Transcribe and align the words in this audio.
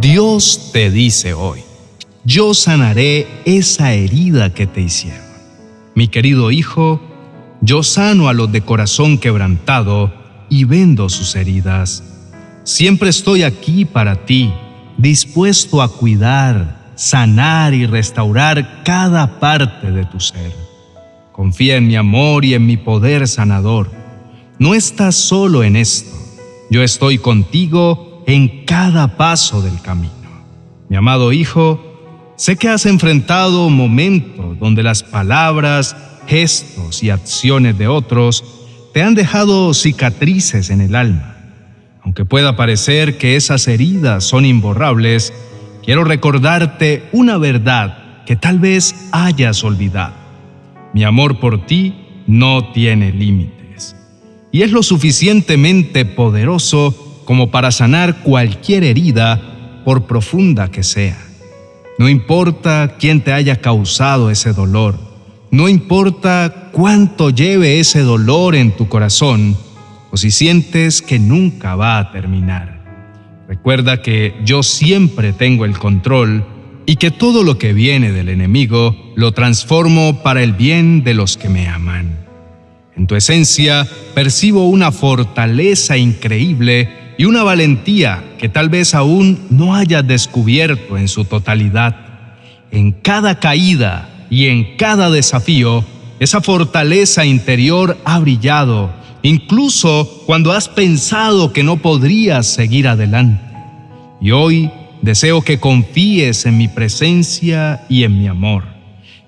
Dios 0.00 0.70
te 0.72 0.90
dice 0.90 1.34
hoy, 1.34 1.60
yo 2.24 2.54
sanaré 2.54 3.26
esa 3.44 3.92
herida 3.92 4.54
que 4.54 4.66
te 4.66 4.80
hicieron. 4.80 5.20
Mi 5.94 6.08
querido 6.08 6.50
hijo, 6.50 7.02
yo 7.60 7.82
sano 7.82 8.30
a 8.30 8.32
los 8.32 8.50
de 8.50 8.62
corazón 8.62 9.18
quebrantado 9.18 10.10
y 10.48 10.64
vendo 10.64 11.10
sus 11.10 11.36
heridas. 11.36 12.02
Siempre 12.64 13.10
estoy 13.10 13.42
aquí 13.42 13.84
para 13.84 14.24
ti, 14.24 14.50
dispuesto 14.96 15.82
a 15.82 15.88
cuidar, 15.90 16.92
sanar 16.94 17.74
y 17.74 17.84
restaurar 17.84 18.82
cada 18.84 19.38
parte 19.38 19.90
de 19.90 20.06
tu 20.06 20.18
ser. 20.18 20.54
Confía 21.30 21.76
en 21.76 21.86
mi 21.86 21.96
amor 21.96 22.46
y 22.46 22.54
en 22.54 22.64
mi 22.64 22.78
poder 22.78 23.28
sanador. 23.28 23.90
No 24.58 24.74
estás 24.74 25.14
solo 25.14 25.62
en 25.62 25.76
esto. 25.76 26.16
Yo 26.70 26.82
estoy 26.82 27.18
contigo 27.18 28.09
en 28.26 28.64
cada 28.64 29.16
paso 29.16 29.62
del 29.62 29.80
camino. 29.80 30.12
Mi 30.88 30.96
amado 30.96 31.32
hijo, 31.32 32.32
sé 32.36 32.56
que 32.56 32.68
has 32.68 32.86
enfrentado 32.86 33.70
momentos 33.70 34.58
donde 34.58 34.82
las 34.82 35.02
palabras, 35.02 35.96
gestos 36.26 37.02
y 37.02 37.10
acciones 37.10 37.78
de 37.78 37.88
otros 37.88 38.44
te 38.92 39.02
han 39.02 39.14
dejado 39.14 39.74
cicatrices 39.74 40.70
en 40.70 40.80
el 40.80 40.94
alma. 40.94 41.36
Aunque 42.02 42.24
pueda 42.24 42.56
parecer 42.56 43.18
que 43.18 43.36
esas 43.36 43.68
heridas 43.68 44.24
son 44.24 44.44
imborrables, 44.44 45.32
quiero 45.84 46.04
recordarte 46.04 47.08
una 47.12 47.38
verdad 47.38 48.24
que 48.24 48.36
tal 48.36 48.58
vez 48.58 48.94
hayas 49.12 49.62
olvidado. 49.64 50.14
Mi 50.92 51.04
amor 51.04 51.40
por 51.40 51.66
ti 51.66 51.94
no 52.26 52.72
tiene 52.72 53.12
límites 53.12 53.60
y 54.52 54.62
es 54.62 54.72
lo 54.72 54.82
suficientemente 54.82 56.04
poderoso 56.04 57.09
como 57.30 57.52
para 57.52 57.70
sanar 57.70 58.24
cualquier 58.24 58.82
herida, 58.82 59.82
por 59.84 60.08
profunda 60.08 60.68
que 60.68 60.82
sea. 60.82 61.16
No 61.96 62.08
importa 62.08 62.96
quién 62.98 63.20
te 63.20 63.32
haya 63.32 63.60
causado 63.60 64.32
ese 64.32 64.52
dolor, 64.52 64.98
no 65.52 65.68
importa 65.68 66.70
cuánto 66.72 67.30
lleve 67.30 67.78
ese 67.78 68.00
dolor 68.00 68.56
en 68.56 68.72
tu 68.72 68.88
corazón 68.88 69.56
o 70.10 70.16
si 70.16 70.32
sientes 70.32 71.02
que 71.02 71.20
nunca 71.20 71.76
va 71.76 72.00
a 72.00 72.10
terminar. 72.10 72.80
Recuerda 73.46 74.02
que 74.02 74.34
yo 74.44 74.64
siempre 74.64 75.32
tengo 75.32 75.64
el 75.64 75.78
control 75.78 76.44
y 76.84 76.96
que 76.96 77.12
todo 77.12 77.44
lo 77.44 77.58
que 77.58 77.72
viene 77.72 78.10
del 78.10 78.28
enemigo 78.28 78.96
lo 79.14 79.30
transformo 79.30 80.24
para 80.24 80.42
el 80.42 80.52
bien 80.52 81.04
de 81.04 81.14
los 81.14 81.36
que 81.36 81.48
me 81.48 81.68
aman. 81.68 82.26
En 82.96 83.06
tu 83.06 83.14
esencia 83.14 83.86
percibo 84.16 84.68
una 84.68 84.90
fortaleza 84.90 85.96
increíble 85.96 86.99
y 87.20 87.26
una 87.26 87.42
valentía 87.42 88.24
que 88.38 88.48
tal 88.48 88.70
vez 88.70 88.94
aún 88.94 89.38
no 89.50 89.74
hayas 89.74 90.06
descubierto 90.06 90.96
en 90.96 91.06
su 91.06 91.26
totalidad. 91.26 91.94
En 92.70 92.92
cada 92.92 93.38
caída 93.38 94.26
y 94.30 94.46
en 94.46 94.78
cada 94.78 95.10
desafío, 95.10 95.84
esa 96.18 96.40
fortaleza 96.40 97.26
interior 97.26 97.98
ha 98.06 98.18
brillado, 98.20 98.90
incluso 99.20 100.22
cuando 100.24 100.50
has 100.50 100.70
pensado 100.70 101.52
que 101.52 101.62
no 101.62 101.76
podrías 101.76 102.46
seguir 102.46 102.88
adelante. 102.88 103.44
Y 104.22 104.30
hoy 104.30 104.70
Deseo 105.02 105.42
que 105.42 105.60
confíes 105.60 106.46
en 106.46 106.56
mi 106.56 106.68
presencia 106.68 107.84
y 107.90 108.04
en 108.04 108.18
mi 108.18 108.28
amor, 108.28 108.64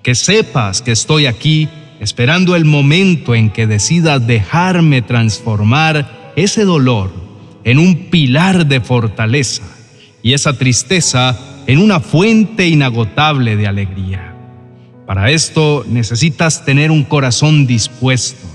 que 0.01 0.15
sepas 0.15 0.81
que 0.81 0.91
estoy 0.91 1.27
aquí 1.27 1.69
esperando 1.99 2.55
el 2.55 2.65
momento 2.65 3.35
en 3.35 3.51
que 3.51 3.67
decidas 3.67 4.25
dejarme 4.25 5.03
transformar 5.03 6.33
ese 6.35 6.63
dolor 6.65 7.23
en 7.63 7.79
un 7.79 8.09
pilar 8.09 8.65
de 8.65 8.81
fortaleza 8.81 9.63
y 10.21 10.33
esa 10.33 10.57
tristeza 10.57 11.37
en 11.67 11.79
una 11.79 11.99
fuente 11.99 12.67
inagotable 12.67 13.55
de 13.55 13.67
alegría. 13.67 14.35
Para 15.05 15.31
esto 15.31 15.85
necesitas 15.87 16.65
tener 16.65 16.91
un 16.91 17.03
corazón 17.03 17.67
dispuesto, 17.67 18.47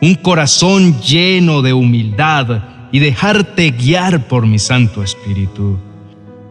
un 0.00 0.14
corazón 0.14 1.00
lleno 1.00 1.62
de 1.62 1.72
humildad 1.72 2.88
y 2.92 2.98
dejarte 2.98 3.70
guiar 3.70 4.28
por 4.28 4.46
mi 4.46 4.58
Santo 4.58 5.02
Espíritu 5.02 5.78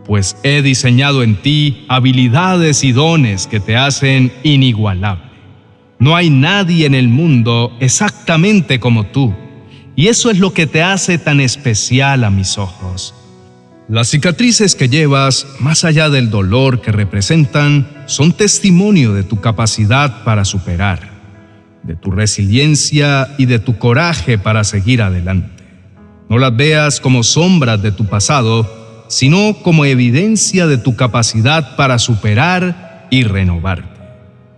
pues 0.06 0.36
he 0.44 0.62
diseñado 0.62 1.24
en 1.24 1.36
ti 1.36 1.86
habilidades 1.88 2.84
y 2.84 2.92
dones 2.92 3.48
que 3.48 3.60
te 3.60 3.76
hacen 3.76 4.32
inigualable. 4.44 5.32
No 6.00 6.16
hay 6.16 6.30
nadie 6.30 6.86
en 6.86 6.96
el 6.96 7.08
mundo 7.08 7.76
exactamente 7.80 8.80
como 8.80 9.06
tú, 9.06 9.34
y 9.96 10.08
eso 10.08 10.32
es 10.32 10.40
lo 10.40 10.54
que 10.54 10.68
te 10.68 10.82
hace 10.82 11.18
tan 11.18 11.40
especial 11.40 12.24
a 12.24 12.30
mis 12.30 12.58
ojos. 12.58 13.14
Las 13.90 14.10
cicatrices 14.10 14.76
que 14.76 14.90
llevas, 14.90 15.46
más 15.60 15.84
allá 15.84 16.10
del 16.10 16.30
dolor 16.30 16.82
que 16.82 16.92
representan, 16.92 17.88
son 18.06 18.32
testimonio 18.32 19.14
de 19.14 19.24
tu 19.24 19.42
capacidad 19.42 20.24
para 20.24 20.46
superar, 20.46 21.12
de 21.84 21.96
tu 21.96 22.10
resiliencia 22.12 23.36
y 23.38 23.46
de 23.46 23.60
tu 23.60 23.78
coraje 23.78 24.38
para 24.38 24.64
seguir 24.64 25.02
adelante. 25.02 25.64
No 26.30 26.38
las 26.40 26.56
veas 26.56 27.00
como 27.00 27.24
sombras 27.24 27.82
de 27.82 27.92
tu 27.92 28.06
pasado, 28.06 29.06
sino 29.10 29.58
como 29.62 29.86
evidencia 29.86 30.66
de 30.66 30.78
tu 30.78 30.96
capacidad 30.96 31.76
para 31.76 32.00
superar 32.00 33.08
y 33.12 33.24
renovarte. 33.24 34.02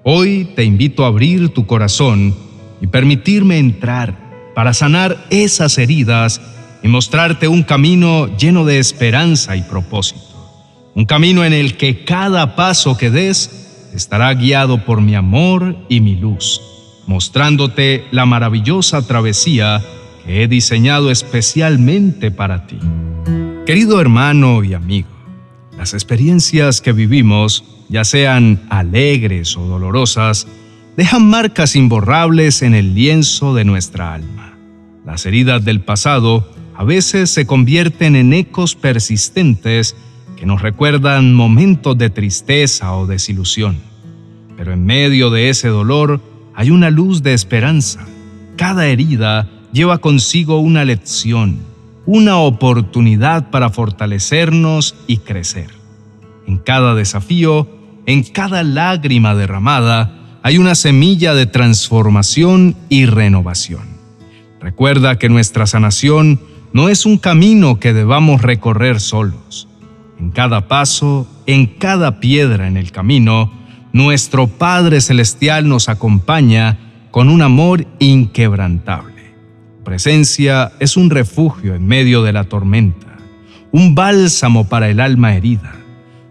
Hoy 0.03 0.51
te 0.55 0.63
invito 0.63 1.03
a 1.03 1.07
abrir 1.07 1.49
tu 1.49 1.65
corazón 1.65 2.35
y 2.79 2.87
permitirme 2.87 3.57
entrar 3.57 4.24
para 4.55 4.73
sanar 4.73 5.27
esas 5.29 5.77
heridas 5.77 6.41
y 6.81 6.87
mostrarte 6.87 7.47
un 7.47 7.63
camino 7.63 8.35
lleno 8.37 8.65
de 8.65 8.79
esperanza 8.79 9.55
y 9.55 9.61
propósito. 9.61 10.21
Un 10.95 11.05
camino 11.05 11.43
en 11.43 11.51
el 11.53 11.77
que 11.77 12.05
cada 12.05 12.55
paso 12.55 12.97
que 12.97 13.11
des 13.11 13.89
estará 13.93 14.33
guiado 14.33 14.85
por 14.85 15.01
mi 15.01 15.13
amor 15.13 15.75
y 15.89 15.99
mi 15.99 16.15
luz, 16.15 16.61
mostrándote 17.05 18.05
la 18.11 18.25
maravillosa 18.25 19.05
travesía 19.05 19.83
que 20.25 20.43
he 20.43 20.47
diseñado 20.47 21.11
especialmente 21.11 22.31
para 22.31 22.65
ti. 22.65 22.79
Querido 23.65 23.99
hermano 23.99 24.63
y 24.63 24.73
amigo, 24.73 25.09
las 25.77 25.93
experiencias 25.93 26.81
que 26.81 26.93
vivimos, 26.93 27.63
ya 27.89 28.03
sean 28.05 28.61
alegres 28.69 29.57
o 29.57 29.65
dolorosas, 29.65 30.47
dejan 30.97 31.29
marcas 31.29 31.75
imborrables 31.75 32.61
en 32.61 32.73
el 32.73 32.95
lienzo 32.95 33.53
de 33.53 33.65
nuestra 33.65 34.13
alma. 34.13 34.57
Las 35.05 35.25
heridas 35.25 35.63
del 35.63 35.81
pasado 35.81 36.49
a 36.75 36.83
veces 36.83 37.29
se 37.29 37.45
convierten 37.45 38.15
en 38.15 38.33
ecos 38.33 38.75
persistentes 38.75 39.95
que 40.35 40.45
nos 40.45 40.61
recuerdan 40.61 41.33
momentos 41.33 41.97
de 41.97 42.09
tristeza 42.09 42.93
o 42.95 43.07
desilusión. 43.07 43.77
Pero 44.57 44.73
en 44.73 44.85
medio 44.85 45.29
de 45.29 45.49
ese 45.49 45.67
dolor 45.67 46.21
hay 46.53 46.71
una 46.71 46.89
luz 46.89 47.23
de 47.23 47.33
esperanza. 47.33 48.05
Cada 48.57 48.87
herida 48.87 49.49
lleva 49.71 49.97
consigo 49.99 50.59
una 50.59 50.85
lección 50.85 51.59
una 52.05 52.37
oportunidad 52.37 53.49
para 53.49 53.69
fortalecernos 53.69 54.95
y 55.07 55.17
crecer. 55.17 55.71
En 56.47 56.57
cada 56.57 56.93
desafío, 56.93 57.67
en 58.05 58.23
cada 58.23 58.63
lágrima 58.63 59.33
derramada, 59.33 60.11
hay 60.45 60.59
una 60.59 60.75
semilla 60.75 61.33
de 61.33 61.47
transformación 61.47 62.75
y 62.87 63.07
renovación. 63.07 63.81
Recuerda 64.61 65.17
que 65.17 65.27
nuestra 65.27 65.65
sanación 65.65 66.39
no 66.71 66.89
es 66.89 67.07
un 67.07 67.17
camino 67.17 67.79
que 67.79 67.93
debamos 67.93 68.43
recorrer 68.43 68.99
solos. 68.99 69.67
En 70.19 70.29
cada 70.29 70.67
paso, 70.67 71.27
en 71.47 71.65
cada 71.65 72.19
piedra 72.19 72.67
en 72.67 72.77
el 72.77 72.91
camino, 72.91 73.51
nuestro 73.91 74.45
Padre 74.45 75.01
Celestial 75.01 75.67
nos 75.67 75.89
acompaña 75.89 76.77
con 77.09 77.29
un 77.29 77.41
amor 77.41 77.87
inquebrantable 77.97 79.15
presencia 79.85 80.73
es 80.81 80.97
un 80.97 81.09
refugio 81.09 81.75
en 81.75 81.87
medio 81.87 82.23
de 82.23 82.33
la 82.33 82.43
tormenta, 82.43 83.15
un 83.71 83.95
bálsamo 83.95 84.67
para 84.67 84.89
el 84.89 84.99
alma 84.99 85.35
herida, 85.35 85.75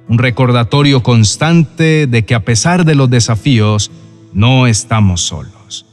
un 0.08 0.18
recordatorio 0.18 1.02
constante 1.02 2.06
de 2.06 2.24
que 2.24 2.34
a 2.34 2.44
pesar 2.44 2.84
de 2.84 2.94
los 2.94 3.10
desafíos, 3.10 3.90
no 4.32 4.66
estamos 4.66 5.22
solos. 5.22 5.86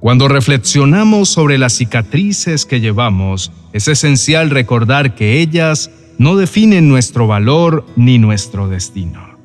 Cuando 0.00 0.28
reflexionamos 0.28 1.28
sobre 1.28 1.58
las 1.58 1.74
cicatrices 1.74 2.64
que 2.64 2.80
llevamos, 2.80 3.52
es 3.72 3.88
esencial 3.88 4.50
recordar 4.50 5.14
que 5.14 5.40
ellas 5.40 5.90
no 6.18 6.36
definen 6.36 6.88
nuestro 6.88 7.26
valor 7.26 7.84
ni 7.96 8.18
nuestro 8.18 8.68
destino. 8.68 9.36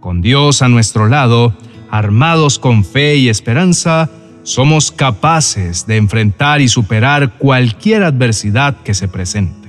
Con 0.00 0.22
Dios 0.22 0.62
a 0.62 0.68
nuestro 0.68 1.08
lado, 1.08 1.54
armados 1.90 2.58
con 2.58 2.84
fe 2.84 3.16
y 3.16 3.28
esperanza, 3.28 4.10
somos 4.42 4.92
capaces 4.92 5.86
de 5.86 5.96
enfrentar 5.96 6.60
y 6.60 6.68
superar 6.68 7.36
cualquier 7.36 8.04
adversidad 8.04 8.76
que 8.82 8.94
se 8.94 9.08
presente. 9.08 9.68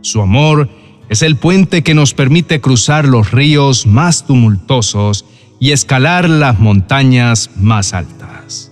Su 0.00 0.20
amor 0.20 0.68
es 1.08 1.22
el 1.22 1.36
puente 1.36 1.82
que 1.82 1.94
nos 1.94 2.14
permite 2.14 2.60
cruzar 2.60 3.06
los 3.06 3.30
ríos 3.30 3.86
más 3.86 4.26
tumultuosos 4.26 5.24
y 5.60 5.72
escalar 5.72 6.28
las 6.28 6.60
montañas 6.60 7.50
más 7.56 7.94
altas. 7.94 8.70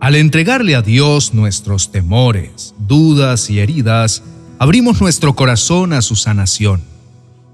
Al 0.00 0.14
entregarle 0.14 0.76
a 0.76 0.82
Dios 0.82 1.34
nuestros 1.34 1.90
temores, 1.90 2.74
dudas 2.78 3.50
y 3.50 3.58
heridas, 3.58 4.22
abrimos 4.58 5.00
nuestro 5.00 5.34
corazón 5.34 5.92
a 5.92 6.02
su 6.02 6.16
sanación. 6.16 6.82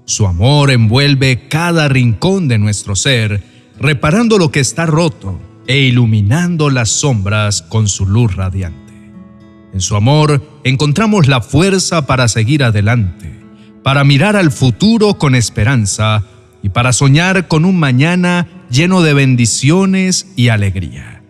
Su 0.05 0.27
amor 0.27 0.69
envuelve 0.69 1.47
cada 1.47 1.87
rincón 1.87 2.47
de 2.47 2.59
nuestro 2.59 2.95
ser, 2.95 3.43
reparando 3.79 4.37
lo 4.37 4.51
que 4.51 4.59
está 4.59 4.85
roto 4.85 5.39
e 5.65 5.79
iluminando 5.79 6.69
las 6.69 6.89
sombras 6.89 7.61
con 7.61 7.87
su 7.87 8.05
luz 8.05 8.35
radiante. 8.35 8.93
En 9.73 9.81
su 9.81 9.95
amor 9.95 10.59
encontramos 10.63 11.27
la 11.27 11.41
fuerza 11.41 12.05
para 12.05 12.27
seguir 12.27 12.63
adelante, 12.63 13.32
para 13.83 14.03
mirar 14.03 14.35
al 14.35 14.51
futuro 14.51 15.15
con 15.15 15.35
esperanza 15.35 16.23
y 16.63 16.69
para 16.69 16.93
soñar 16.93 17.47
con 17.47 17.65
un 17.65 17.77
mañana 17.77 18.47
lleno 18.71 19.01
de 19.01 19.13
bendiciones 19.13 20.27
y 20.35 20.47
alegría. 20.47 21.21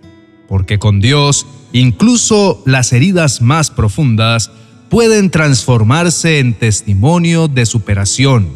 Porque 0.47 0.77
con 0.77 1.01
Dios, 1.01 1.47
incluso 1.73 2.61
las 2.65 2.93
heridas 2.93 3.41
más 3.41 3.71
profundas 3.71 4.51
pueden 4.89 5.31
transformarse 5.31 6.37
en 6.37 6.53
testimonio 6.53 7.47
de 7.47 7.65
superación, 7.65 8.49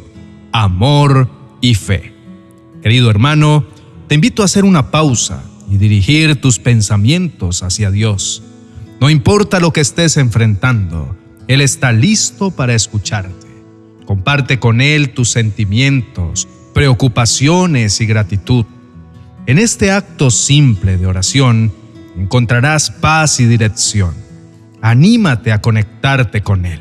amor 0.52 1.30
y 1.60 1.74
fe. 1.74 2.14
Querido 2.84 3.10
hermano, 3.10 3.66
te 4.08 4.16
invito 4.16 4.44
a 4.44 4.46
hacer 4.46 4.64
una 4.64 4.92
pausa 4.92 5.44
y 5.70 5.78
dirigir 5.78 6.40
tus 6.40 6.60
pensamientos 6.60 7.64
hacia 7.64 7.90
Dios. 7.90 8.44
No 9.02 9.10
importa 9.10 9.60
lo 9.60 9.74
que 9.74 9.82
estés 9.82 10.18
enfrentando, 10.18 11.16
Él 11.48 11.62
está 11.62 11.92
listo 11.92 12.52
para 12.52 12.76
escucharte. 12.76 13.47
Comparte 14.08 14.58
con 14.58 14.80
Él 14.80 15.10
tus 15.10 15.30
sentimientos, 15.30 16.48
preocupaciones 16.74 18.00
y 18.00 18.06
gratitud. 18.06 18.66
En 19.48 19.60
este 19.60 19.92
acto 19.92 20.32
simple 20.32 20.96
de 20.96 21.08
oración 21.08 21.74
encontrarás 22.18 22.90
paz 22.90 23.42
y 23.42 23.46
dirección. 23.46 24.14
Anímate 24.82 25.52
a 25.52 25.60
conectarte 25.60 26.42
con 26.42 26.66
Él. 26.66 26.80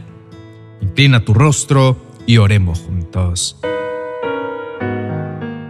Inclina 0.80 1.24
tu 1.24 1.34
rostro 1.34 2.14
y 2.26 2.36
oremos 2.36 2.78
juntos. 2.78 3.58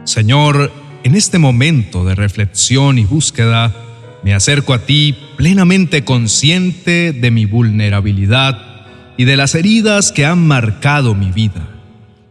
Señor, 0.05 0.71
en 1.05 1.15
este 1.15 1.39
momento 1.39 2.05
de 2.05 2.15
reflexión 2.15 2.99
y 2.99 3.07
búsqueda, 3.07 3.75
me 4.23 4.35
acerco 4.35 4.75
a 4.75 4.81
ti 4.81 5.17
plenamente 5.39 6.05
consciente 6.05 7.15
de 7.15 7.31
mi 7.31 7.47
vulnerabilidad 7.47 8.76
y 9.17 9.25
de 9.25 9.37
las 9.37 9.55
heridas 9.55 10.13
que 10.13 10.27
han 10.27 10.47
marcado 10.47 11.15
mi 11.15 11.31
vida. 11.31 11.69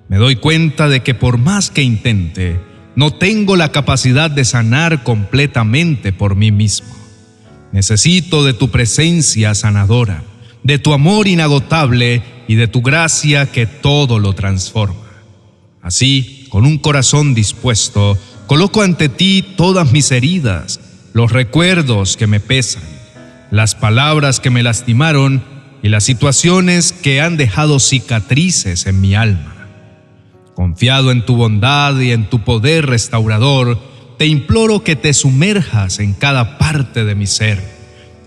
Me 0.07 0.17
doy 0.17 0.35
cuenta 0.35 0.87
de 0.87 1.01
que 1.01 1.13
por 1.13 1.37
más 1.37 1.71
que 1.71 1.81
intente, 1.81 2.59
no 2.95 3.11
tengo 3.11 3.55
la 3.55 3.71
capacidad 3.71 4.29
de 4.29 4.45
sanar 4.45 5.03
completamente 5.03 6.13
por 6.13 6.35
mí 6.35 6.51
mismo. 6.51 6.95
Necesito 7.71 8.45
de 8.45 8.53
tu 8.53 8.69
presencia 8.69 9.55
sanadora, 9.55 10.23
de 10.63 10.79
tu 10.79 10.93
amor 10.93 11.27
inagotable 11.27 12.21
y 12.47 12.55
de 12.55 12.67
tu 12.67 12.81
gracia 12.81 13.51
que 13.51 13.65
todo 13.65 14.19
lo 14.19 14.33
transforma. 14.33 15.01
Así, 15.81 16.45
con 16.49 16.65
un 16.65 16.77
corazón 16.77 17.35
dispuesto, 17.35 18.17
coloco 18.47 18.81
ante 18.81 19.09
ti 19.09 19.45
todas 19.57 19.91
mis 19.91 20.11
heridas, 20.11 20.79
los 21.13 21.31
recuerdos 21.31 22.15
que 22.15 22.27
me 22.27 22.39
pesan, 22.39 22.83
las 23.51 23.75
palabras 23.75 24.39
que 24.39 24.49
me 24.49 24.63
lastimaron 24.63 25.54
y 25.85 25.89
las 25.89 26.03
situaciones 26.03 26.93
que 26.93 27.21
han 27.21 27.37
dejado 27.37 27.79
cicatrices 27.79 28.87
en 28.87 29.01
mi 29.01 29.13
alma. 29.13 29.53
Confiado 30.55 31.11
en 31.11 31.23
tu 31.23 31.35
bondad 31.35 31.99
y 31.99 32.09
en 32.09 32.27
tu 32.27 32.43
poder 32.43 32.87
restaurador, 32.87 33.79
te 34.17 34.25
imploro 34.25 34.83
que 34.83 34.95
te 34.95 35.13
sumerjas 35.13 35.99
en 35.99 36.13
cada 36.13 36.57
parte 36.57 37.05
de 37.05 37.13
mi 37.13 37.27
ser, 37.27 37.63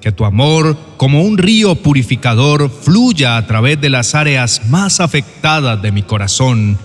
que 0.01 0.13
tu 0.13 0.25
amor, 0.25 0.79
como 0.99 1.23
un 1.23 1.37
río 1.37 1.75
purificador, 1.75 2.71
fluya 2.71 3.37
a 3.37 3.47
través 3.49 3.81
de 3.81 3.91
las 3.91 4.15
áreas 4.15 4.69
más 4.69 5.01
afectadas 5.01 5.83
de 5.83 5.91
mi 5.91 6.05
corazón, 6.05 6.79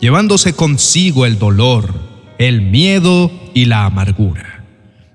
llevándose 0.00 0.52
consigo 0.52 1.26
el 1.26 1.40
dolor, 1.40 1.92
el 2.38 2.62
miedo 2.62 3.32
y 3.52 3.64
la 3.64 3.84
amargura. 3.84 4.62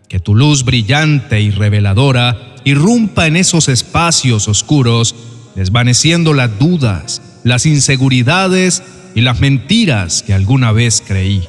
Que 0.10 0.20
tu 0.20 0.36
luz 0.36 0.66
brillante 0.66 1.40
y 1.40 1.52
reveladora 1.52 2.55
irrumpa 2.66 3.28
en 3.28 3.38
esos 3.38 3.70
espacios 3.70 4.50
oscuros, 4.50 5.16
desvaneciendo 5.56 6.34
las 6.34 6.60
dudas, 6.60 7.22
las 7.44 7.66
inseguridades 7.66 8.84
y 9.16 9.22
las 9.22 9.40
mentiras 9.40 10.24
que 10.24 10.34
alguna 10.34 10.74
vez 10.74 11.02
creí. 11.06 11.48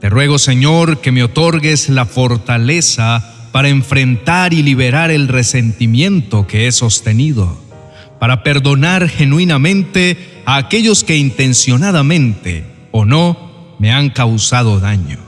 Te 0.00 0.10
ruego, 0.10 0.38
Señor, 0.38 1.00
que 1.00 1.12
me 1.12 1.22
otorgues 1.22 1.88
la 1.88 2.04
fortaleza 2.04 3.32
para 3.52 3.68
enfrentar 3.68 4.52
y 4.52 4.62
liberar 4.62 5.10
el 5.10 5.28
resentimiento 5.28 6.46
que 6.46 6.66
he 6.66 6.72
sostenido, 6.72 7.56
para 8.18 8.42
perdonar 8.42 9.08
genuinamente 9.08 10.42
a 10.44 10.56
aquellos 10.56 11.04
que 11.04 11.16
intencionadamente 11.16 12.64
o 12.90 13.04
no 13.04 13.76
me 13.78 13.92
han 13.92 14.10
causado 14.10 14.80
daño. 14.80 15.18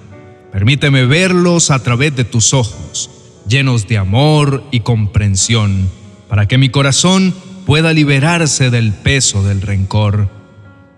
Permíteme 0.53 1.05
verlos 1.05 1.71
a 1.71 1.81
través 1.81 2.17
de 2.17 2.25
tus 2.25 2.55
ojos, 2.55 3.11
llenos 3.49 3.87
de 3.89 3.99
amor 3.99 4.65
y 4.71 4.81
comprensión, 4.81 5.91
para 6.29 6.47
que 6.47 6.59
mi 6.59 6.69
corazón 6.69 7.35
pueda 7.67 7.93
liberarse 7.93 8.71
del 8.71 8.93
peso 8.93 9.43
del 9.43 9.61
rencor 9.61 10.29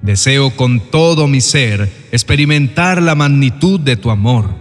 Deseo 0.06 0.50
con 0.50 0.78
todo 0.78 1.26
mi 1.26 1.40
ser 1.40 1.90
experimentar 2.12 3.02
la 3.02 3.16
magnitud 3.16 3.80
de 3.80 3.96
tu 3.96 4.10
amor, 4.12 4.54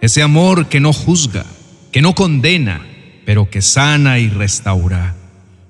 ese 0.00 0.22
amor 0.22 0.68
que 0.68 0.80
no 0.80 0.94
juzga, 0.94 1.44
que 1.92 2.00
no 2.00 2.14
condena, 2.14 2.80
pero 3.26 3.50
que 3.50 3.60
sana 3.60 4.18
y 4.18 4.28
restaura. 4.28 5.14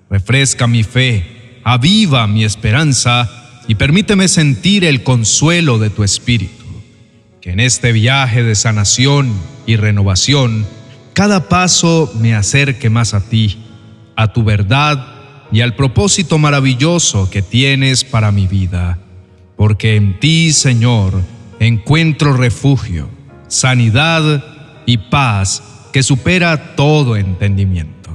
Refresca 0.08 0.68
mi 0.68 0.84
fe, 0.84 1.58
aviva 1.64 2.26
mi 2.28 2.44
esperanza 2.44 3.28
y 3.66 3.74
permíteme 3.74 4.28
sentir 4.28 4.84
el 4.84 5.02
consuelo 5.02 5.78
de 5.78 5.90
tu 5.90 6.04
espíritu. 6.04 6.64
Que 7.40 7.50
en 7.50 7.58
este 7.58 7.90
viaje 7.90 8.44
de 8.44 8.54
sanación 8.54 9.32
y 9.66 9.74
renovación, 9.74 10.66
cada 11.16 11.48
paso 11.48 12.12
me 12.20 12.34
acerque 12.34 12.90
más 12.90 13.14
a 13.14 13.26
ti, 13.26 13.56
a 14.16 14.34
tu 14.34 14.44
verdad 14.44 15.14
y 15.50 15.62
al 15.62 15.74
propósito 15.74 16.36
maravilloso 16.36 17.30
que 17.30 17.40
tienes 17.40 18.04
para 18.04 18.30
mi 18.32 18.46
vida 18.46 18.98
porque 19.56 19.96
en 19.96 20.20
ti, 20.20 20.52
Señor, 20.52 21.14
encuentro 21.58 22.34
refugio, 22.34 23.08
sanidad 23.48 24.44
y 24.84 24.98
paz 24.98 25.62
que 25.90 26.02
supera 26.02 26.76
todo 26.76 27.16
entendimiento. 27.16 28.10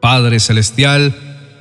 Padre 0.00 0.38
Celestial, 0.38 1.14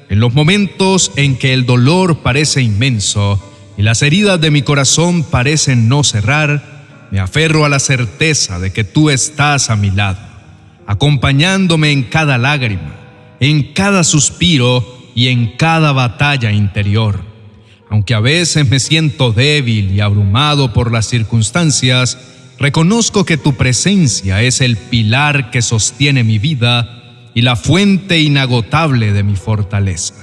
en 0.10 0.20
los 0.20 0.34
momentos 0.34 1.12
en 1.16 1.38
que 1.38 1.54
el 1.54 1.66
dolor 1.66 2.18
parece 2.18 2.62
inmenso 2.62 3.42
y 3.78 3.84
las 3.84 4.02
heridas 4.02 4.42
de 4.42 4.52
mi 4.52 4.62
corazón 4.62 5.24
parecen 5.24 5.88
no 5.88 6.04
cerrar, 6.04 7.08
me 7.12 7.20
aferro 7.20 7.64
a 7.64 7.70
la 7.70 7.80
certeza 7.80 8.60
de 8.60 8.74
que 8.74 8.84
tú 8.84 9.10
estás 9.10 9.70
a 9.70 9.78
mi 9.78 9.90
lado, 9.90 10.20
acompañándome 10.88 11.92
en 11.92 12.04
cada 12.04 12.38
lágrima, 12.38 12.96
en 13.40 13.74
cada 13.74 14.04
suspiro 14.04 14.86
y 15.16 15.28
en 15.28 15.56
cada 15.58 15.92
batalla 15.92 16.52
interior 16.52 17.32
aunque 17.92 18.14
a 18.14 18.22
veces 18.22 18.70
me 18.70 18.80
siento 18.80 19.34
débil 19.34 19.92
y 19.92 20.00
abrumado 20.00 20.72
por 20.72 20.94
las 20.94 21.08
circunstancias, 21.08 22.18
reconozco 22.58 23.26
que 23.26 23.36
tu 23.36 23.56
presencia 23.56 24.42
es 24.42 24.62
el 24.62 24.78
pilar 24.78 25.52
que 25.52 25.62
sostiene 25.62 26.24
mi 26.24 26.40
vida 26.40 27.30
y 27.34 27.42
la 27.42 27.58
fuente 27.58 28.22
inagotable 28.22 29.12
de 29.12 29.24
mi 29.24 29.36
fortaleza. 29.36 30.14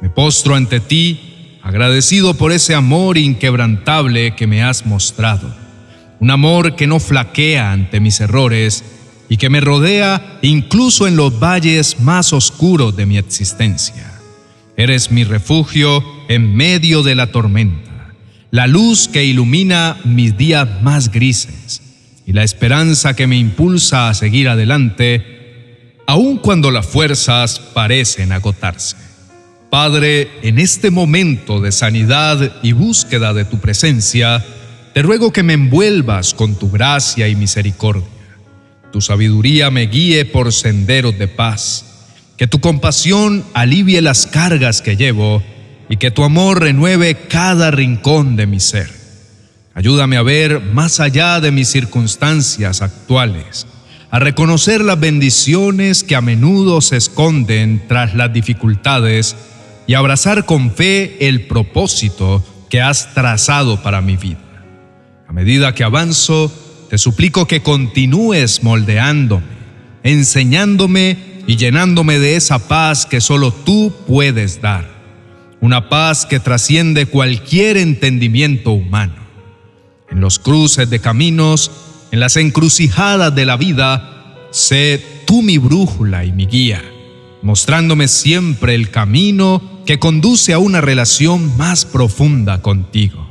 Me 0.00 0.08
postro 0.08 0.54
ante 0.54 0.78
ti, 0.78 1.58
agradecido 1.64 2.34
por 2.34 2.52
ese 2.52 2.76
amor 2.76 3.18
inquebrantable 3.18 4.36
que 4.36 4.46
me 4.46 4.62
has 4.62 4.86
mostrado, 4.86 5.52
un 6.20 6.30
amor 6.30 6.76
que 6.76 6.86
no 6.86 7.00
flaquea 7.00 7.72
ante 7.72 7.98
mis 7.98 8.20
errores 8.20 8.84
y 9.28 9.36
que 9.36 9.50
me 9.50 9.60
rodea 9.60 10.38
incluso 10.42 11.06
en 11.06 11.16
los 11.16 11.38
valles 11.38 12.00
más 12.00 12.32
oscuros 12.32 12.96
de 12.96 13.06
mi 13.06 13.18
existencia. 13.18 14.20
Eres 14.76 15.10
mi 15.10 15.24
refugio 15.24 16.04
en 16.28 16.54
medio 16.54 17.02
de 17.02 17.14
la 17.14 17.28
tormenta, 17.28 18.14
la 18.50 18.66
luz 18.66 19.08
que 19.08 19.24
ilumina 19.24 19.96
mis 20.04 20.36
días 20.36 20.68
más 20.82 21.10
grises 21.10 21.82
y 22.26 22.32
la 22.32 22.42
esperanza 22.42 23.14
que 23.14 23.26
me 23.26 23.36
impulsa 23.36 24.08
a 24.08 24.14
seguir 24.14 24.48
adelante, 24.48 25.94
aun 26.06 26.38
cuando 26.38 26.70
las 26.70 26.86
fuerzas 26.86 27.58
parecen 27.58 28.32
agotarse. 28.32 28.96
Padre, 29.70 30.30
en 30.42 30.58
este 30.58 30.90
momento 30.90 31.60
de 31.60 31.72
sanidad 31.72 32.60
y 32.62 32.72
búsqueda 32.72 33.34
de 33.34 33.44
tu 33.44 33.58
presencia, 33.58 34.44
te 34.92 35.02
ruego 35.02 35.32
que 35.32 35.42
me 35.42 35.54
envuelvas 35.54 36.32
con 36.32 36.54
tu 36.56 36.70
gracia 36.70 37.26
y 37.28 37.34
misericordia. 37.34 38.13
Tu 38.94 39.00
sabiduría 39.00 39.72
me 39.72 39.88
guíe 39.88 40.24
por 40.24 40.52
senderos 40.52 41.18
de 41.18 41.26
paz 41.26 41.84
que 42.36 42.46
tu 42.46 42.60
compasión 42.60 43.44
alivie 43.52 44.00
las 44.00 44.24
cargas 44.24 44.82
que 44.82 44.96
llevo 44.96 45.42
y 45.88 45.96
que 45.96 46.12
tu 46.12 46.22
amor 46.22 46.60
renueve 46.60 47.16
cada 47.26 47.72
rincón 47.72 48.36
de 48.36 48.46
mi 48.46 48.60
ser. 48.60 48.88
Ayúdame 49.74 50.16
a 50.16 50.22
ver 50.22 50.60
más 50.60 51.00
allá 51.00 51.40
de 51.40 51.50
mis 51.50 51.66
circunstancias 51.66 52.82
actuales, 52.82 53.66
a 54.12 54.20
reconocer 54.20 54.80
las 54.80 55.00
bendiciones 55.00 56.04
que 56.04 56.14
a 56.14 56.20
menudo 56.20 56.80
se 56.80 56.96
esconden 56.96 57.82
tras 57.88 58.14
las 58.14 58.32
dificultades 58.32 59.34
y 59.88 59.94
abrazar 59.94 60.46
con 60.46 60.70
fe 60.70 61.16
el 61.26 61.48
propósito 61.48 62.44
que 62.70 62.80
has 62.80 63.12
trazado 63.12 63.82
para 63.82 64.00
mi 64.00 64.16
vida. 64.16 64.38
A 65.26 65.32
medida 65.32 65.74
que 65.74 65.82
avanzo, 65.82 66.52
te 66.88 66.98
suplico 66.98 67.46
que 67.46 67.62
continúes 67.62 68.62
moldeándome, 68.62 69.44
enseñándome 70.02 71.16
y 71.46 71.56
llenándome 71.56 72.18
de 72.18 72.36
esa 72.36 72.68
paz 72.68 73.06
que 73.06 73.20
solo 73.20 73.52
tú 73.52 73.92
puedes 74.06 74.60
dar. 74.60 74.92
Una 75.60 75.88
paz 75.88 76.26
que 76.26 76.40
trasciende 76.40 77.06
cualquier 77.06 77.76
entendimiento 77.76 78.72
humano. 78.72 79.14
En 80.10 80.20
los 80.20 80.38
cruces 80.38 80.90
de 80.90 81.00
caminos, 81.00 81.70
en 82.12 82.20
las 82.20 82.36
encrucijadas 82.36 83.34
de 83.34 83.46
la 83.46 83.56
vida, 83.56 84.48
sé 84.50 85.02
tú 85.26 85.42
mi 85.42 85.58
brújula 85.58 86.24
y 86.24 86.32
mi 86.32 86.46
guía, 86.46 86.82
mostrándome 87.42 88.08
siempre 88.08 88.74
el 88.74 88.90
camino 88.90 89.80
que 89.86 89.98
conduce 89.98 90.52
a 90.52 90.58
una 90.58 90.80
relación 90.80 91.56
más 91.56 91.84
profunda 91.84 92.62
contigo. 92.62 93.26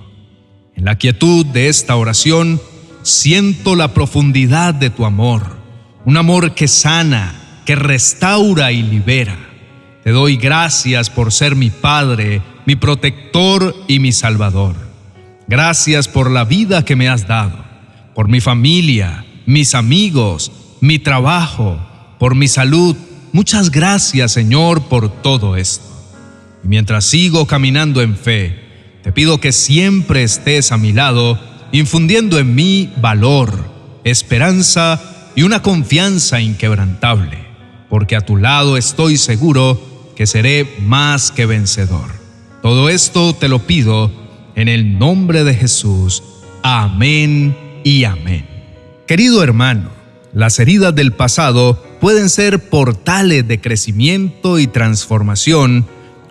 En 0.76 0.86
la 0.86 0.98
quietud 0.98 1.46
de 1.46 1.70
esta 1.70 1.96
oración, 1.96 2.60
siento 3.04 3.76
la 3.76 3.94
profundidad 3.94 4.74
de 4.74 4.90
tu 4.90 5.06
amor, 5.06 5.58
un 6.06 6.18
amor 6.18 6.56
que 6.56 6.68
sana, 6.68 7.62
que 7.66 7.76
restaura 7.76 8.72
y 8.72 8.82
libera. 8.82 9.38
Te 10.04 10.12
doy 10.12 10.38
gracias 10.38 11.10
por 11.10 11.32
ser 11.32 11.56
mi 11.56 11.70
Padre, 11.70 12.42
mi 12.66 12.76
protector 12.76 13.76
y 13.88 14.00
mi 14.00 14.12
Salvador. 14.12 14.76
Gracias 15.48 16.08
por 16.08 16.32
la 16.32 16.46
vida 16.46 16.84
que 16.84 16.96
me 16.96 17.10
has 17.10 17.28
dado, 17.28 17.64
por 18.16 18.28
mi 18.28 18.42
familia, 18.42 19.26
mis 19.46 19.76
amigos, 19.76 20.52
mi 20.82 21.00
trabajo, 21.00 21.80
por 22.20 22.36
mi 22.36 22.48
salud. 22.48 22.96
Muchas 23.34 23.70
gracias, 23.70 24.32
Señor, 24.32 24.84
por 24.84 25.10
todo 25.22 25.56
esto. 25.56 25.86
Y 26.64 26.68
mientras 26.68 27.06
sigo 27.06 27.46
caminando 27.48 28.02
en 28.02 28.16
fe, 28.16 28.60
te 29.04 29.12
pido 29.12 29.42
que 29.42 29.52
siempre 29.52 30.24
estés 30.24 30.72
a 30.72 30.78
mi 30.78 30.94
lado, 30.94 31.40
infundiendo 31.74 32.38
en 32.38 32.54
mí 32.54 32.94
valor, 33.02 33.52
esperanza 34.04 35.02
y 35.36 35.42
una 35.42 35.64
confianza 35.64 36.40
inquebrantable, 36.40 37.40
porque 37.90 38.16
a 38.16 38.22
tu 38.22 38.38
lado 38.38 38.78
estoy 38.78 39.18
seguro 39.18 39.82
que 40.16 40.28
seré 40.28 40.76
más 40.80 41.32
que 41.32 41.48
vencedor. 41.48 42.12
Todo 42.62 42.90
esto 42.90 43.34
te 43.34 43.50
lo 43.50 43.60
pido 43.66 44.12
en 44.56 44.68
el 44.68 45.00
nombre 45.00 45.44
de 45.44 45.56
Jesús. 45.56 46.24
Amén 46.62 47.58
y 47.84 48.04
amén. 48.04 48.48
Querido 49.08 49.44
hermano, 49.44 49.90
las 50.32 50.60
heridas 50.60 50.94
del 50.94 51.12
pasado 51.12 51.84
pueden 52.00 52.30
ser 52.30 52.70
portales 52.70 53.48
de 53.48 53.60
crecimiento 53.60 54.60
y 54.60 54.68
transformación 54.68 55.88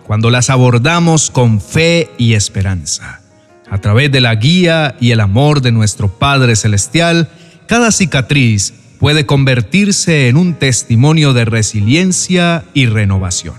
cuando 0.07 0.29
las 0.29 0.49
abordamos 0.49 1.29
con 1.29 1.59
fe 1.59 2.09
y 2.17 2.33
esperanza. 2.33 3.22
A 3.69 3.79
través 3.79 4.11
de 4.11 4.21
la 4.21 4.35
guía 4.35 4.95
y 4.99 5.11
el 5.11 5.19
amor 5.19 5.61
de 5.61 5.71
nuestro 5.71 6.09
Padre 6.09 6.55
Celestial, 6.55 7.29
cada 7.67 7.91
cicatriz 7.91 8.73
puede 8.99 9.25
convertirse 9.25 10.27
en 10.27 10.37
un 10.37 10.53
testimonio 10.53 11.33
de 11.33 11.45
resiliencia 11.45 12.63
y 12.73 12.85
renovación. 12.85 13.55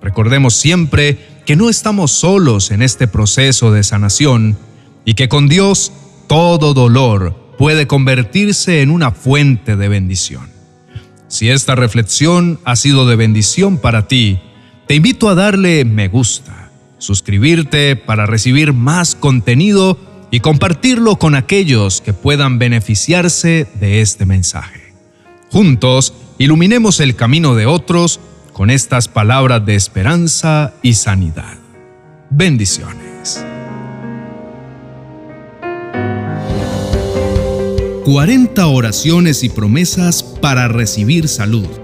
Recordemos 0.00 0.54
siempre 0.54 1.18
que 1.46 1.56
no 1.56 1.68
estamos 1.68 2.12
solos 2.12 2.70
en 2.70 2.82
este 2.82 3.06
proceso 3.06 3.72
de 3.72 3.82
sanación 3.82 4.56
y 5.04 5.14
que 5.14 5.28
con 5.28 5.48
Dios 5.48 5.92
todo 6.26 6.74
dolor 6.74 7.34
puede 7.58 7.86
convertirse 7.86 8.82
en 8.82 8.90
una 8.90 9.10
fuente 9.10 9.76
de 9.76 9.88
bendición. 9.88 10.48
Si 11.28 11.50
esta 11.50 11.74
reflexión 11.74 12.60
ha 12.64 12.76
sido 12.76 13.06
de 13.06 13.16
bendición 13.16 13.78
para 13.78 14.08
ti, 14.08 14.38
te 14.86 14.94
invito 14.94 15.28
a 15.28 15.34
darle 15.34 15.84
me 15.84 16.08
gusta, 16.08 16.63
suscribirte 17.04 17.96
para 17.96 18.26
recibir 18.26 18.72
más 18.72 19.14
contenido 19.14 19.98
y 20.30 20.40
compartirlo 20.40 21.16
con 21.16 21.34
aquellos 21.34 22.00
que 22.00 22.12
puedan 22.12 22.58
beneficiarse 22.58 23.68
de 23.78 24.00
este 24.00 24.26
mensaje. 24.26 24.92
Juntos, 25.50 26.14
iluminemos 26.38 26.98
el 27.00 27.14
camino 27.14 27.54
de 27.54 27.66
otros 27.66 28.18
con 28.52 28.70
estas 28.70 29.08
palabras 29.08 29.64
de 29.64 29.76
esperanza 29.76 30.74
y 30.82 30.94
sanidad. 30.94 31.58
Bendiciones. 32.30 33.44
40 38.04 38.66
oraciones 38.66 39.44
y 39.44 39.48
promesas 39.48 40.22
para 40.22 40.68
recibir 40.68 41.28
salud 41.28 41.83